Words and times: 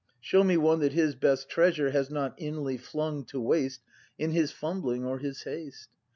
Show 0.19 0.43
me 0.43 0.57
one 0.57 0.79
that 0.79 0.93
his 0.93 1.13
best 1.13 1.47
treasure 1.47 1.91
Has 1.91 2.09
not 2.09 2.33
inly 2.39 2.75
flung 2.75 3.23
to 3.25 3.39
waste 3.39 3.81
In 4.17 4.31
his 4.31 4.51
fumbling, 4.51 5.05
or 5.05 5.19
his 5.19 5.43
haste! 5.43 5.89